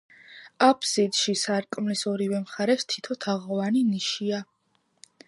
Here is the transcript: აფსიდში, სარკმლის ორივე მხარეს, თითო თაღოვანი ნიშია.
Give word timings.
აფსიდში, 0.67 1.35
სარკმლის 1.41 2.01
ორივე 2.13 2.39
მხარეს, 2.47 2.87
თითო 2.95 3.19
თაღოვანი 3.27 3.85
ნიშია. 3.91 4.41